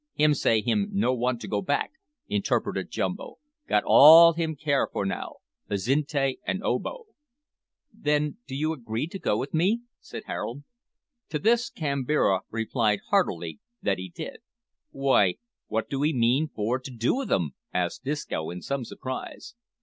[0.15, 1.91] "Him say him no' want to go back,"
[2.27, 3.35] interpreted Jumbo;
[3.67, 5.35] "got all him care for now
[5.69, 7.05] Azinte and Obo."
[7.93, 10.63] "Then do you agree to go with me?" said Harold.
[11.29, 14.37] To this Kambira replied heartily that he did.
[14.91, 15.37] "W'y,
[15.69, 19.53] wot do 'ee mean for to do with 'em?" asked Disco, in some surprise.